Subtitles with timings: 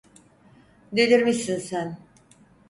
[0.91, 1.97] Delirmişsin sen!